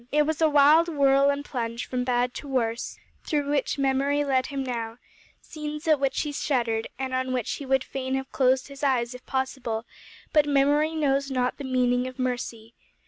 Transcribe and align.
It 0.11 0.23
was 0.23 0.41
a 0.41 0.49
wild 0.49 0.87
whirl 0.89 1.29
and 1.29 1.45
plunge 1.45 1.85
from 1.87 2.03
bad 2.03 2.33
to 2.33 2.47
worse 2.47 2.97
through 3.23 3.51
which 3.51 3.77
Memory 3.77 4.23
led 4.23 4.47
him 4.47 4.63
now 4.63 4.97
scenes 5.41 5.87
at 5.87 5.99
which 5.99 6.21
he 6.21 6.31
shuddered 6.31 6.87
and 6.97 7.13
on 7.13 7.33
which 7.33 7.51
he 7.57 7.67
would 7.67 7.83
fain 7.83 8.15
have 8.15 8.31
closed 8.31 8.67
his 8.67 8.81
eyes 8.81 9.13
if 9.13 9.23
possible, 9.27 9.85
but 10.33 10.47
Memory 10.47 10.95
knows 10.95 11.29
not 11.29 11.59
the 11.59 11.63
meaning 11.63 12.07
of 12.07 12.17
mercy. 12.17 12.73